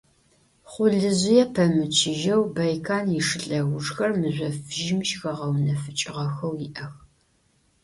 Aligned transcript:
Хъулыжъые 0.71 1.43
пэмычыжьэу 1.53 2.43
Байкан 2.55 3.07
ишы 3.19 3.37
лъэужхэр 3.47 4.11
мыжъо 4.19 4.49
фыжьым 4.65 4.99
щыхэгъэунэфыкӏыгъэхэу 5.07 6.55
иӏэх. 6.65 6.93